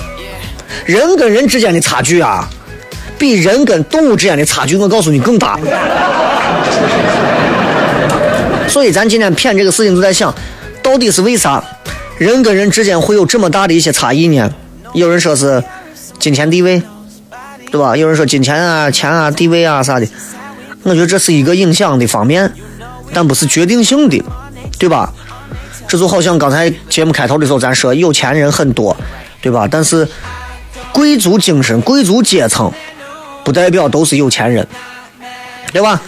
[0.86, 2.49] 人跟人之间的差距啊，
[3.17, 5.60] 比人跟动物之间的差距，我告诉你更大。
[8.67, 10.34] 所以咱今天谝这个事情，就在想，
[10.82, 11.63] 到底是为啥
[12.17, 14.49] 人跟人之间会有这么大的一些差异呢？
[14.93, 15.63] 有人说是
[16.19, 16.82] 金钱地位。
[17.71, 17.97] 对吧？
[17.97, 20.06] 有人说金钱啊、钱啊、地位啊啥的，
[20.84, 22.54] 我觉得这是一个影响的方面，
[23.12, 24.23] 但不是决定性的，
[24.78, 25.12] 对吧？
[25.88, 28.95] 这就好像刚才节目开头的时候咱说，有钱人很多，
[29.41, 29.67] 对吧？
[29.67, 30.08] 但是
[30.91, 32.71] 贵族精神、贵族阶层
[33.43, 34.67] 不代表都是有钱人，
[35.71, 36.01] 对吧？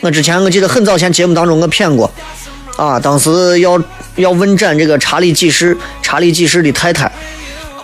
[0.00, 2.10] 我之前我记得很早前节目当中我骗过，
[2.76, 3.82] 啊，当时要
[4.16, 7.10] 要问斩这个查理几世，查理几世的太太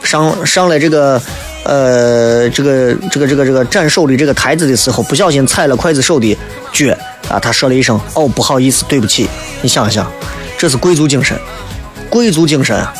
[0.03, 1.21] 上上来这个。
[1.65, 6.35] 呃，这个这个这个这个斩首的这个台子的时候，不小心踩了刽子手的
[6.73, 6.97] 脚
[7.29, 9.29] 啊，他说了一声：“哦，不好意思，对不起。”
[9.61, 10.11] 你想想，
[10.57, 11.39] 这是贵族精神，
[12.09, 12.95] 贵族精神啊，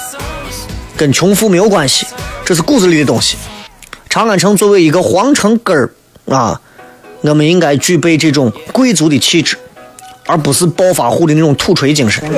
[0.99, 2.07] 跟穷富没有关系，
[2.45, 3.39] 这是骨子里的东西。
[4.11, 5.89] 长安城作为一个皇城根儿
[6.31, 6.61] 啊，
[7.23, 9.57] 我们应该具备这种贵族的气质，
[10.27, 12.23] 而不是暴发户的那种土锤精神。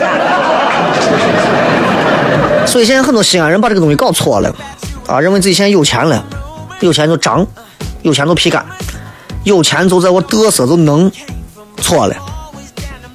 [2.67, 4.55] 所以现在很多西安人把这个东西搞错了。
[5.07, 6.25] 啊，认为自己现在有钱了，
[6.79, 7.45] 有钱就张，
[8.03, 8.65] 有钱就皮干，
[9.43, 11.11] 有钱就在我嘚瑟就能，
[11.79, 12.15] 错了。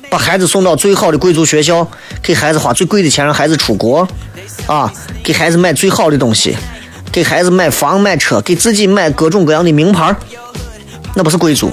[0.09, 1.87] 把孩子送到最好的贵族学校，
[2.21, 4.05] 给孩子花最贵的钱让孩子出国，
[4.67, 4.91] 啊，
[5.23, 6.57] 给孩子买最好的东西，
[7.13, 10.13] 给孩子买房买车，给自己买各种各样的名牌，
[11.15, 11.71] 那不是贵族。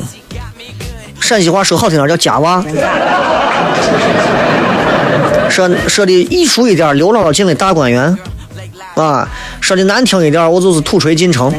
[1.21, 2.65] 陕西话说好听点叫家娃，
[5.51, 8.17] 说说的艺术一点，刘姥姥进了大观园。
[8.95, 9.29] 啊，
[9.61, 11.53] 说的难听一点，我就是土锤进城。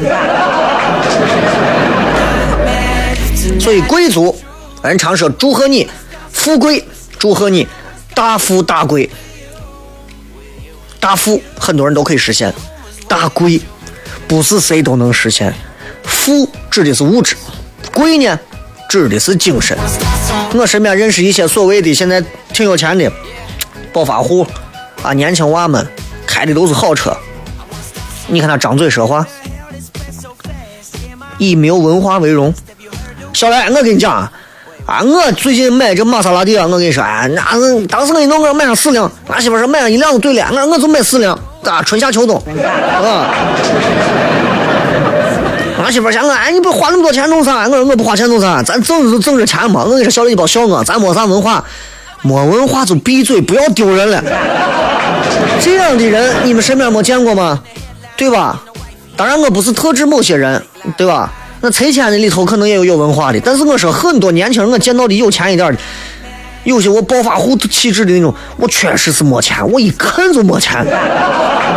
[3.60, 4.36] 所以贵族，
[4.82, 5.88] 人常说祝贺你
[6.30, 6.84] 富贵，
[7.18, 7.66] 祝贺你
[8.14, 9.10] 大富大贵。
[11.00, 12.54] 大富很多人都可以实现，
[13.08, 13.60] 大贵
[14.26, 15.52] 不是谁都能实现。
[16.02, 17.36] 富指的是物质，
[17.94, 18.38] 贵呢
[18.88, 19.76] 指的是精神。
[20.54, 23.10] 我身边认识一些所谓的现在挺有钱的
[23.92, 24.46] 暴发户
[25.02, 25.86] 啊，年轻娃们。
[26.26, 27.16] 开的都是好车，
[28.26, 29.24] 你看他张嘴说话，
[31.38, 32.52] 以没有文化为荣。
[33.32, 34.12] 小来，我跟你讲
[34.84, 43.32] 啊，我最近买这玛莎拉蒂啊，我跟你说，啊，那当时我一弄，我买上四辆，俺媳妇说买上一辆就对了，我我就买四辆，啊，春夏秋冬，啊。
[45.84, 47.64] 俺媳妇嫌我，哎，你不花那么多钱弄啥？
[47.68, 48.62] 我说我不花钱弄啥？
[48.62, 49.84] 咱挣就挣这钱嘛。
[49.84, 51.62] 我跟你说，小李你别笑我，咱没啥文化，
[52.22, 54.22] 没文化就闭嘴，不要丢人了。
[55.60, 57.62] 这样的人你们身边没见过吗？
[58.16, 58.62] 对吧？
[59.16, 60.60] 当然我不是特指某些人，
[60.96, 61.30] 对吧？
[61.60, 65.78] 那拆迁的里头可能也有有文化的，但是我说很多年轻人我见到的有钱一点的，
[66.64, 70.84] 有些我暴发户气质的那种，我确实是没钱，我一看就没钱。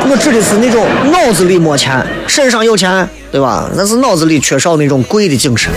[0.09, 3.69] 我指的是那种脑子里没钱，身上有钱，对吧？
[3.75, 5.71] 那是脑子里缺少那种贵的精神。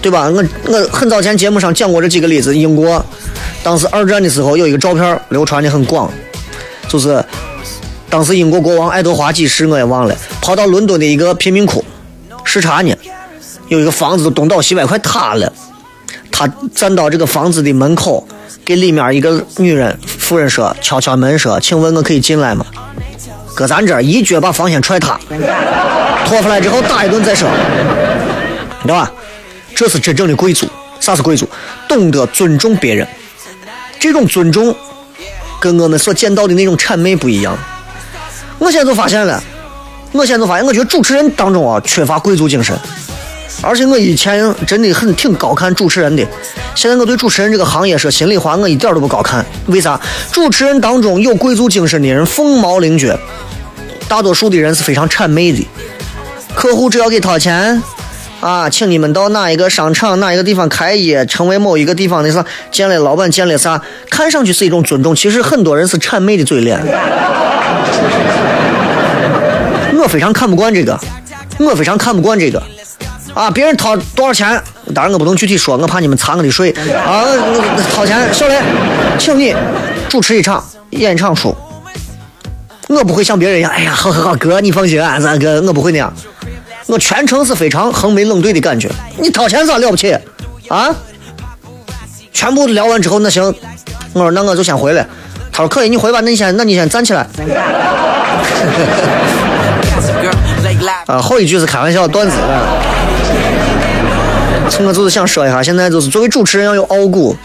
[0.00, 0.28] 对吧？
[0.28, 2.56] 我我很早前节目上讲过这几个例子。
[2.56, 3.04] 英国
[3.62, 6.10] 当时二战的时候有一个照片流传的很广，
[6.88, 7.24] 就是
[8.10, 11.84] 当时英国国王爱德华几世我也忘了，跑到伦敦的一个贫民窟
[12.44, 12.92] 视察呢，
[13.72, 15.50] 有一个房子东倒西歪快塌了，
[16.30, 18.28] 他站到这个房子的门口，
[18.66, 22.66] 给里面一个女人妇人说敲敲门说，请问我可以进来吗？
[23.54, 25.18] 搁咱这儿一脚把房先踹塌，
[26.26, 27.48] 拖出来之后打一顿再说，
[28.82, 29.10] 对吧？
[29.74, 30.68] 这是真正的贵族。
[31.00, 31.48] 啥是贵族？
[31.88, 33.08] 懂得尊重别人。
[33.98, 34.76] 这种尊重
[35.58, 37.56] 跟我们所见到的那种谄媚不一样。
[38.58, 39.42] 我现在就发现了，
[40.12, 42.78] 我现在就发现，我觉得主持人当中啊缺乏贵族精神。
[43.60, 46.26] 而且我以前真的很挺高看主持人的，
[46.74, 49.44] 现在我对主持人这个行业说心里话，我一点都不高看。
[49.66, 50.00] 为啥？
[50.32, 53.18] 主持人当中有贵族精神的人凤毛麟角，
[54.08, 55.66] 大多数的人是非常谄媚的。
[56.54, 57.82] 客户只要给掏钱。
[58.40, 66.76] 啊，请你们到哪一个商场、哪一个地方开业，成为某一个地方的啥，见了老板，见了啥，看上去是一种尊重，其实很多人是谄媚的嘴脸。
[69.96, 70.98] 我非常看不惯这个，
[71.60, 72.60] 我非常看不惯这个。
[73.34, 74.62] 啊，别人掏多少钱，
[74.94, 76.70] 当然我不能具体说，我怕你们查我的税
[77.06, 77.24] 啊。
[77.94, 78.60] 掏钱，小雷，
[79.18, 79.54] 请你
[80.08, 81.56] 主持一场演唱书。
[82.88, 86.12] 我不会像别人一样，哎呀，好好好，哥你放心啊，咱哥我不会那样，
[86.86, 88.90] 我全程是非常横眉冷对的感觉。
[89.18, 90.14] 你掏钱咋了不起
[90.68, 90.94] 啊？
[92.34, 93.42] 全部聊完之后，那行，
[94.12, 95.06] 我说那我就先回来。
[95.50, 97.26] 他说可以，你回吧，那你先，那你先站起来。
[101.06, 102.36] 啊，后一句是开玩笑段子。
[104.84, 107.36] 我就是想说一下，现在就是作为主持人要有傲骨，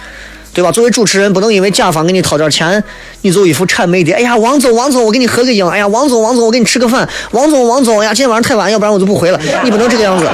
[0.53, 0.71] 对吧？
[0.71, 2.83] 作为主持人不能因为甲方给你掏点钱，
[3.21, 4.11] 你就一副谄媚的。
[4.11, 5.67] 哎呀，王总，王总，我给你合个影。
[5.67, 7.07] 哎呀，王总，王总，我给你吃个饭。
[7.31, 9.39] 王总，王总，哎呀，今天晚上太晚，要不然我就不回了。
[9.63, 10.25] 你不能这个样子，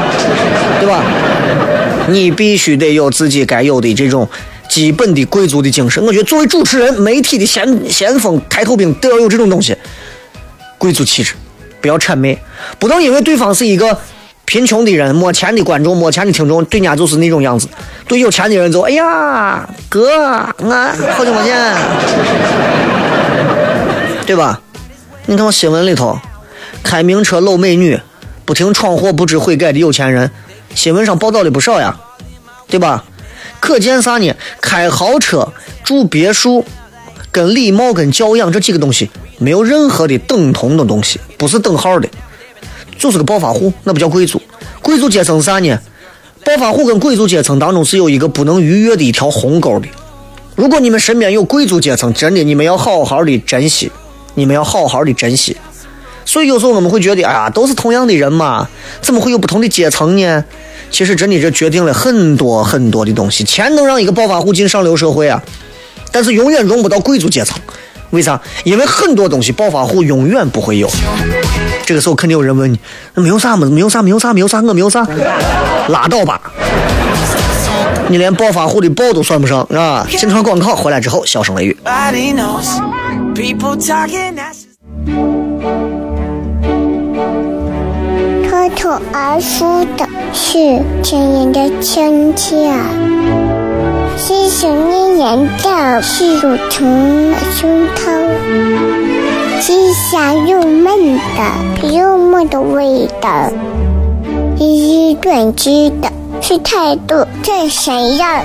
[0.80, 1.04] 对吧？
[2.08, 4.28] 你必须得有自己该有的这种
[4.70, 6.02] 基本的贵族的精神。
[6.06, 9.76] 我觉得作为主持人，媒体的先先锋、抬头兵都要有这种东西，
[10.78, 11.34] 贵族气质，
[11.82, 12.40] 不要谄媚，
[12.80, 13.98] 不能因为对方是一个。
[14.54, 17.68] 贫穷的人、没钱的观众、没钱的听众，对人家就是那种样子；
[18.08, 20.12] 对有钱的人就哎呀，哥，
[20.70, 21.76] 俺好久没见，
[24.28, 24.62] 对吧？
[25.26, 26.20] 你看新闻里头，
[26.84, 28.00] 开名车搂美女，
[28.46, 30.30] 不停闯祸、不知悔改的有钱人，
[30.76, 32.00] 新闻上报道的不少呀，
[32.68, 33.04] 对吧？
[33.60, 34.36] 可见啥呢？
[34.62, 35.52] 开豪车、
[35.84, 36.64] 住别墅，
[37.32, 42.08] 跟礼貌、跟教养这几个东西没有任何的等同的东西，不是等号的。
[43.04, 44.42] 就是个暴发户，那不叫贵族。
[44.82, 45.78] 贵族阶层啥呢？
[46.46, 49.88] 暴发户跟贵族阶层当中是有一个不能逾越的一条鸿沟的。
[50.56, 53.92] 如果你们身边有贵族阶层，真的你们要好好的珍惜，
[54.36, 55.58] 你们要好好的珍惜。
[56.24, 58.70] 所以有时候我们会觉得，哎呀，都是同样的人嘛，
[59.02, 60.46] 怎么会有不同的阶层呢？
[60.90, 63.44] 其实真的这决定了很多很多的东西。
[63.44, 65.44] 钱能让一个暴发户进上流社会啊，
[66.14, 67.60] 但是永远融不到贵族阶层。
[68.12, 68.42] 为啥？
[68.64, 70.90] 因为很多东西暴发户永远不会有。
[71.86, 72.80] 这个时候肯定有人问你，
[73.14, 73.68] 那没有啥嘛？
[73.70, 74.02] 没有啥？
[74.02, 74.34] 没有啥？
[74.34, 74.62] 没有啥？
[74.62, 75.06] 我没有啥？
[75.90, 76.40] 拉倒吧！
[78.08, 80.06] 你连暴发户的暴都算不上，是吧？
[80.10, 81.78] 进场广告回来之后，笑声雷雨。
[88.50, 92.74] 脱口而出的是亲人的亲切，
[94.18, 99.23] 细声绵延的是乳虫胸膛。
[99.62, 103.52] 吃香又闷的，幽默的味道；
[104.58, 106.12] 一一断句的
[106.42, 108.44] 是态度这谁呀？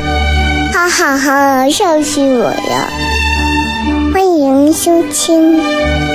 [0.72, 2.88] 哈哈哈，笑死我了！
[4.12, 5.60] 欢迎收听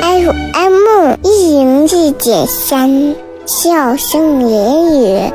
[0.01, 5.32] FM 一零四点三，笑声言语，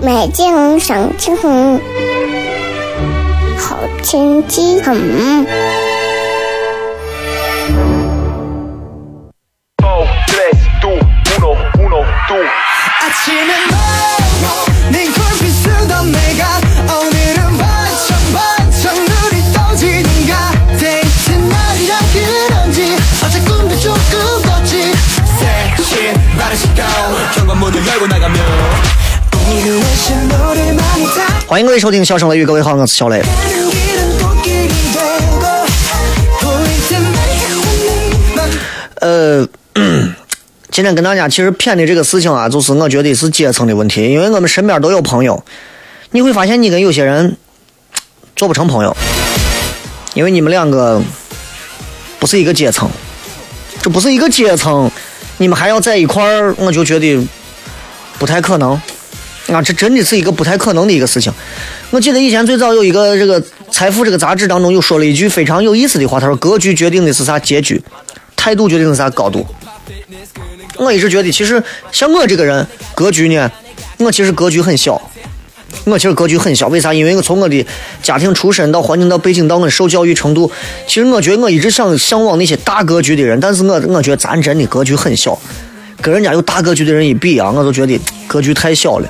[0.00, 1.36] 美景赏晴，
[3.58, 5.46] 好天气很。
[31.60, 33.22] 欢迎各位收听《笑声雷雨》，各位好，我是小雷。
[38.94, 39.46] 呃，
[40.72, 45.44] 今天跟大家其实谝的这个事情啊，就是我觉得是阶层的问题，因为我们身边都有朋友，
[46.12, 47.36] 你会发现你跟有些人
[48.34, 48.96] 做不成朋友，
[50.14, 51.02] 因为你们两个
[52.18, 52.88] 不是一个阶层，
[53.82, 54.90] 这不是一个阶层，
[55.36, 57.22] 你们还要在一块儿，我就觉得
[58.18, 58.80] 不太可能。
[59.52, 61.32] 啊，这真的是一个不太可能的一个事情。
[61.90, 67.82] 我记得以前最早有一个这个《财富》这个杂志当中有说了一句非常有意思的话，他说：“格局决定的是啥结局，
[68.36, 69.44] 态度决定是啥高度。”
[70.78, 73.50] 我一直觉得，其实像我这个人，格局呢，
[73.98, 75.00] 我其实格局很小。
[75.84, 76.92] 我其实格局很小，为啥？
[76.92, 77.64] 因为我从我的
[78.02, 80.50] 家庭出身到环境到背景到我受教育程度，
[80.86, 85.38] 其实我觉得我一直想向往那些大格局的人，但是我我觉得咱真的格局很小，
[86.02, 89.08] 跟人家有大格局的人一比啊，我就觉得格局太小了。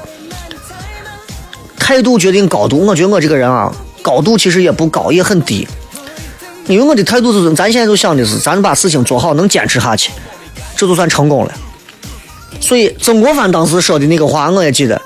[1.90, 3.68] 态度决定高度，我觉得我这个人啊，
[4.00, 5.66] 高度其实也不高，也很低。
[6.68, 10.12] 因为我的态度就是，咱现在就想的是，咱把事情做好，能坚持下去，
[10.76, 11.52] 这就算成功了。
[12.60, 15.02] 所以曾国藩当时说的那个话，我也记得。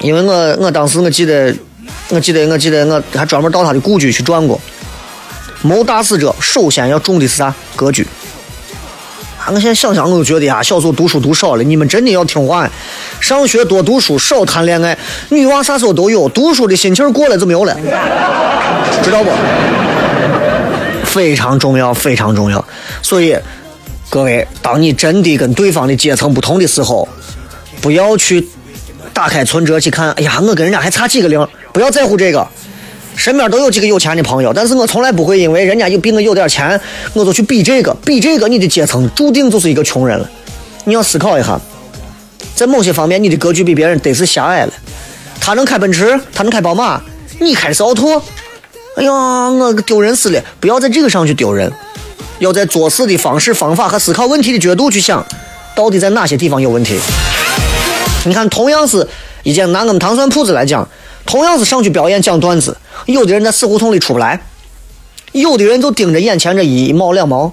[0.00, 1.54] 因为我我当时我记得，
[2.10, 4.60] 我记得我记得我还专门到他的故居去转过。
[5.62, 7.54] 谋大事者，首先要重的是啥？
[7.74, 8.06] 格局。
[9.52, 12.70] 我现在想想，我都觉得呀，小时候读书读少了，你们真的要听话。
[13.20, 14.96] 上学多读书，少谈恋爱。
[15.30, 17.76] 女娃啥时候都有，读书的心情过了就没有了，
[19.02, 19.30] 知道不？
[21.04, 22.64] 非常重要，非常重要。
[23.02, 23.36] 所以，
[24.08, 27.08] 各位，当你真的跟对方的阶层不同的时候，
[27.80, 28.48] 不要去
[29.12, 30.12] 打开存折去看。
[30.12, 32.46] 哎呀，我跟人家还差几个零，不要在乎这个。
[33.16, 36.80] 身边都有几个有钱的朋友，但是我从来不会因为人家有比我有点钱，
[37.12, 40.30] 我就去比这个，比这个，你的阶层注定就是一个穷人了。
[40.84, 41.60] 你要思考一下，
[42.54, 44.72] 在某些方面，你的格局比别人得是狭隘了。
[45.40, 47.00] 他能开奔驰，他能开宝马，
[47.38, 48.22] 你开的是奥拓。
[48.96, 50.42] 哎呀，我丢人死了！
[50.58, 51.70] 不要在这个上去丢人，
[52.38, 55.24] 要在做事的方式、方法和思考问题的角度去想，
[55.76, 56.98] 到底在哪些地方有问题。
[58.24, 59.06] 你看，同样是
[59.42, 60.86] 一件拿我们糖蒜铺子来讲，
[61.26, 64.40] 同样是上去表演讲段子，有的人在死胡同里出不来，
[65.32, 67.52] 有的人就盯着眼前这一毛两毛，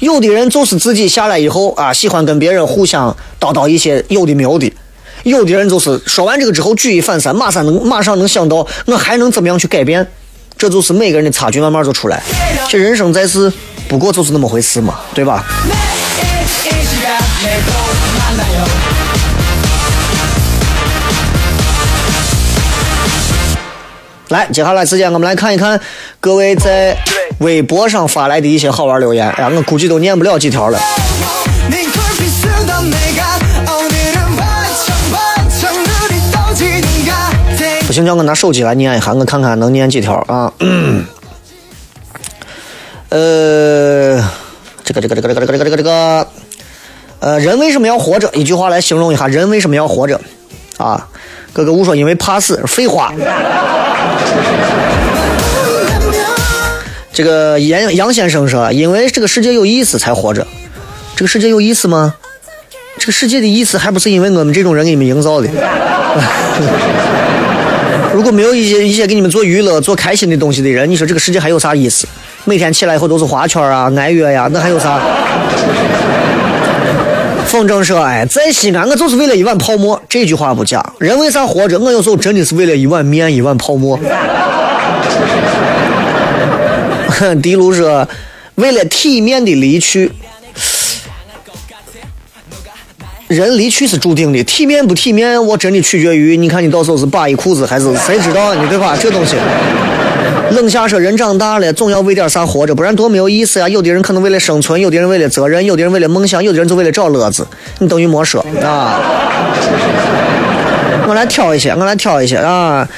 [0.00, 4.72] 有的人就是自己下来以后啊，喜欢跟别人互相叨叨一些有的没有的，
[5.22, 10.06] 有的人就是说完这个之后举一反三，马上能马上能想到我还能怎么样去改变。
[10.56, 12.20] 这就是每个人的差距，慢慢就出来。
[12.68, 13.52] 这人生在世，
[13.86, 15.44] 不过就是那么回事嘛，对吧？
[24.28, 25.80] 来，接下来时间我们来看一看
[26.20, 26.94] 各位在
[27.38, 29.30] 微博上发来的一些好玩留言。
[29.30, 30.78] 哎呀，我估计都念不了几条了。
[37.86, 40.52] 不行，叫我拿手机来念一下，我看看能念几条啊？
[43.08, 44.22] 呃，
[44.84, 46.26] 这个这个这个这个这个这个这个，
[47.20, 48.30] 呃，人为什么要活着？
[48.34, 50.20] 一句话来形容一下，人为什么要活着？
[50.76, 51.08] 啊，
[51.54, 53.10] 哥哥，我说因为怕死，废话。
[57.18, 60.46] 这个杨杨先生说，因为这个世界有意思才活着。
[61.16, 62.14] 这个世界有意思吗？
[62.96, 65.48] 这个世界的意思还不是因为我们这种人给你们营造的。
[68.14, 72.06] 如果没有一些一些给你们做娱乐、做开心的东西的人，你说这个世界还有啥意思？
[72.44, 75.00] 每天起来以后都是花圈啊、哀乐呀，那还有啥？
[77.46, 80.80] 风筝说：“哎，在西安，我就是为了一碗泡沫。”这句话不假。
[81.00, 81.80] 人为啥活着？
[81.80, 83.98] 我有时候真的是为了一碗面、一碗泡沫。
[87.42, 88.08] 迪卢说
[88.56, 90.10] ：“为了体面的离去。”
[93.28, 98.66] 人离去是注定的，体面不体面，我真的取决于你看你到时候是扒一裤子还是谁知道呢？
[98.70, 98.96] 对吧？
[98.98, 99.36] 这东西。
[100.52, 103.68] 冷夏说：“人长大了，总要为点啥活着，不然多没有意思呀。
[103.68, 107.46] 有的人可能为了生存，有的人为了责任，有的人为了梦想，有的人就为了找乐子。
[107.80, 108.98] 你等于没说啊。
[111.06, 112.88] 我来挑一些，我来挑一些啊。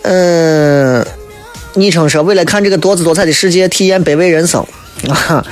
[0.00, 1.04] 嗯，
[1.74, 4.66] 昵称说为了看这个多姿多彩的世界，体验卑微人生
[5.08, 5.44] 啊。”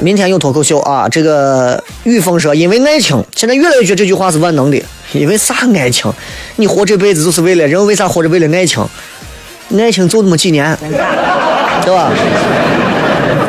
[0.00, 1.08] 明天有脱口秀啊！
[1.08, 4.82] 这个雨峰说，因为爱情，现在越来越觉得这句话是万能的。
[5.12, 6.12] 因为啥爱情？
[6.56, 8.84] 你活这辈子就是为了人，为啥活着为了爱情？
[9.78, 12.12] 爱情就那么几年，对吧？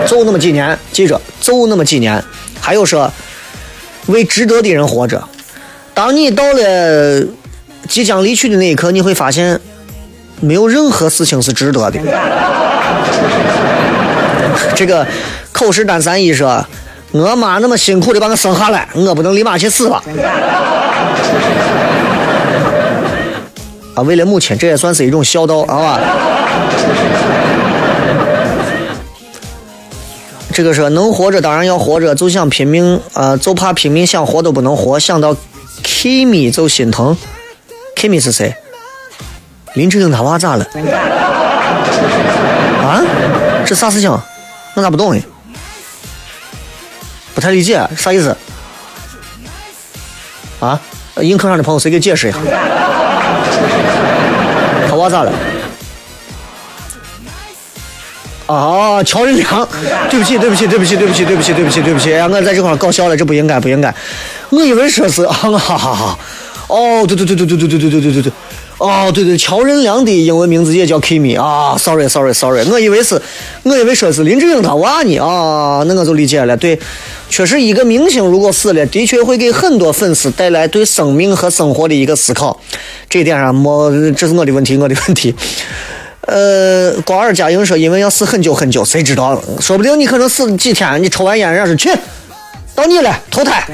[0.07, 2.23] 就那么几年，记着，就那么几年。
[2.61, 3.11] 还有说，
[4.05, 5.21] 为值得的人活着。
[5.95, 7.23] 当你到了
[7.89, 9.59] 即将离去的那一刻，你会发现，
[10.45, 11.99] 没有任何事情是值得的。
[14.75, 15.05] 这个。
[15.57, 16.65] 口是单三一说，
[17.13, 20.03] 我妈那么辛苦的把我生下来，我不能立马去死吧？
[23.95, 25.97] 啊，为了母亲，这也算是一种孝道啊。
[30.51, 35.33] 这个说能活着当然要活着，就想拼命啊，就怕拼命想活都不能活，想到
[35.85, 37.15] Kimi 就心疼。
[37.95, 38.53] Kimi 是谁？
[39.75, 40.65] 林志颖他娃咋了？
[42.81, 43.01] 啊？
[43.65, 44.09] 这啥事情？
[44.73, 45.21] 我咋不懂呢？
[47.33, 48.35] 不太理解啥意思？
[50.59, 50.79] 啊？
[51.21, 52.37] 映客上的朋友谁给解释一下？
[54.89, 55.31] 他娃咋了？
[58.47, 59.67] 啊，乔任梁，
[60.09, 63.93] 对不起，对不起，对不起，对不起，对不起，对不起，对不起，我在这块搞笑了，这不应该，不应该。
[64.51, 66.17] 我以为说是，哈哈哈。
[66.67, 68.31] 哦，对对对对对对对对对对对对。
[68.77, 73.21] 哦，对对，乔任梁的英文名字也叫 Kimi 啊，sorry，sorry，sorry，我以为是，
[73.63, 76.57] 我以为说是林志颖他娃呢啊，那我就理解了。
[76.57, 76.77] 对，
[77.29, 82.59] 确实一个明星如果死了，的确会给很多粉丝带来对生命和生活的一个思考。
[83.09, 85.33] 这点上没，这是我的问题，我的问题。
[86.27, 89.41] 呃，瓜尔佳音说，因为要死很久很久，谁知道？
[89.61, 91.89] 说不定你可能死几天，你抽完烟，人家说去，
[92.75, 93.65] 到你了，投胎。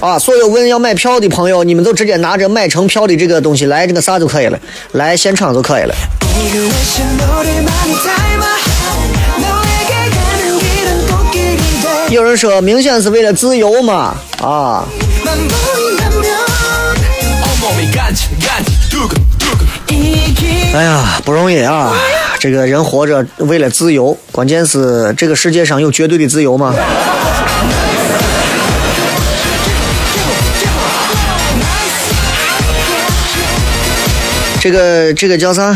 [0.00, 4.58] 啊所有问要买票的朋友你们都直接拿着买成票的这个东西来这个啥就可以了
[4.92, 5.94] 来现场就可以了。
[12.10, 14.86] 有人说明显是为了自由嘛啊。
[20.74, 21.92] 哎呀不容易啊
[22.38, 26.72] 这个人活着为了自由关键是这个世界上有绝对的自由吗
[34.68, 35.74] 这个这个叫啥？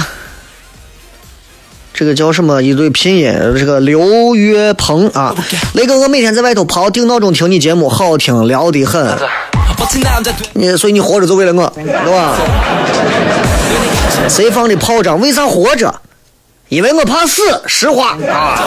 [1.95, 2.62] 这个叫什么？
[2.62, 5.34] 一对拼音，这个刘月鹏啊，
[5.72, 9.18] 雷哥，我每天在外头跑，定闹钟听你节目，好听，聊得很。
[10.53, 12.36] 你所以你活着就为了我，对吧？
[14.28, 15.18] 谁放的炮仗？
[15.18, 15.95] 为啥活着？
[16.68, 18.61] 因为我怕死，实话啊。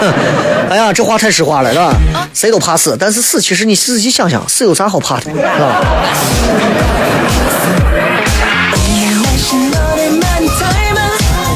[0.68, 1.94] 哎呀，这话太实话了，是吧？
[2.34, 5.80] 谁都怕死，但是死，其实你仔细想想，死有啥好怕的，是吧？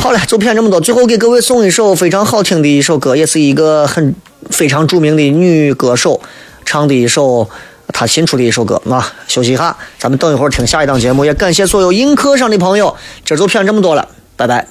[0.04, 0.78] 好了，就骗这么多。
[0.78, 4.14] 最后给各位送一首非常好听的一首歌，也是一个很
[4.50, 6.20] 非常著名的女歌手
[6.66, 7.48] 唱的一首
[7.88, 9.10] 她新出的一首歌啊。
[9.26, 11.24] 休息一下，咱们等一会儿听下一档节目。
[11.24, 12.94] 也感谢所有映客上的朋友，
[13.24, 14.68] 今儿就骗这么多了，拜拜。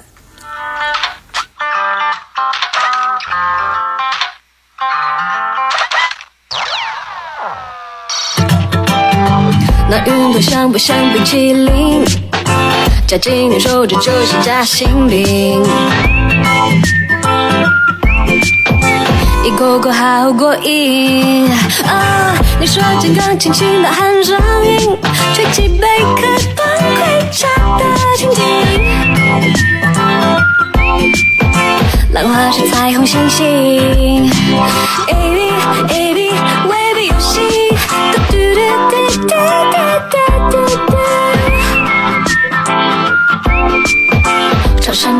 [9.90, 12.04] 那云朵像不像冰淇淋？
[13.06, 15.62] 夹紧你手指就是夹心饼，
[19.44, 21.46] 一口口好过瘾
[21.86, 22.34] 啊！
[22.58, 24.98] 你说健康清新的喊声音，
[25.34, 25.86] 吹起贝
[26.16, 26.22] 壳
[26.56, 27.46] 端盔甲
[27.76, 27.84] 的
[28.16, 28.42] 蜻蜓。
[32.14, 34.30] 浪花是彩虹星星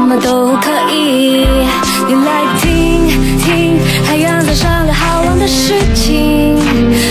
[0.06, 1.46] 什么都可以，
[2.06, 6.58] 你来听听，海洋在商量好玩的事情，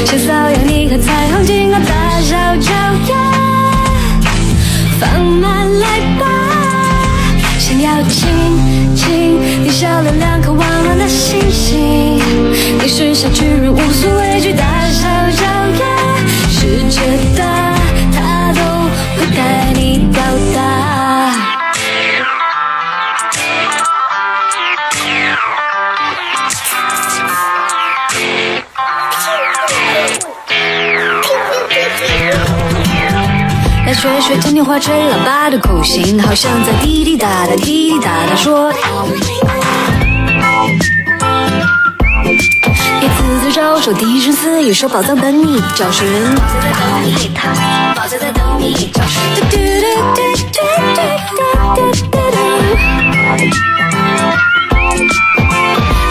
[0.06, 1.92] 先搔痒你和彩虹金刚大
[2.22, 2.72] 小脚
[3.10, 3.16] 丫。
[5.00, 5.88] 放慢来
[6.20, 6.28] 吧，
[7.58, 8.30] 想要亲
[8.96, 12.22] 亲你笑了两颗弯弯的星星，
[12.80, 15.44] 你是小巨人无所畏惧，大小脚
[15.80, 15.84] 丫，
[16.48, 17.02] 世界
[17.36, 17.63] 大，
[34.04, 38.70] 学学天天花吹喇叭的口型，好像在滴滴答答滴滴答答说。
[43.00, 46.06] 一次次招手，低声私语说宝藏等你找寻。
[47.96, 49.22] 宝藏在等你找寻。
[49.50, 50.20] 嘟嘟嘟
[50.52, 50.60] 嘟
[50.94, 51.00] 嘟
[51.76, 51.82] 嘟
[52.12, 52.38] 嘟嘟。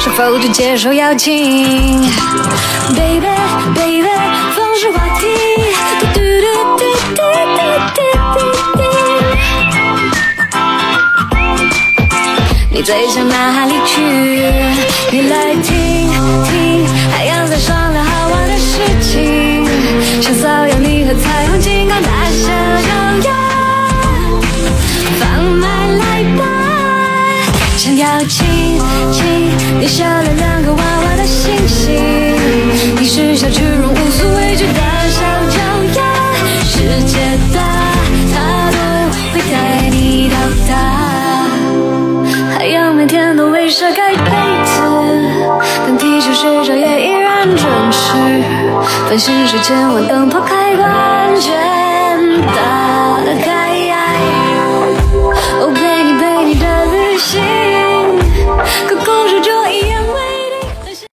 [0.00, 2.00] 是否就接受邀请
[2.96, 3.28] ？Baby
[3.74, 4.08] baby，
[4.56, 5.31] 放是话题。
[12.74, 14.00] 你最想哪里去？
[15.10, 16.08] 你来听
[16.44, 19.66] 听，海洋在商量好玩的事情，
[20.22, 23.30] 想搔痒你和彩虹金刚大小脚丫，
[25.20, 26.44] 放慢来吧，
[27.76, 28.80] 想要亲
[29.12, 32.02] 亲你笑了两个弯弯的星星，
[32.98, 35.20] 你是小巨人无所畏惧，大小
[35.50, 35.58] 脚
[35.94, 36.00] 丫，
[36.64, 37.18] 世界
[37.52, 37.60] 大，
[49.12, 51.11] 繁星是千万灯泡开关，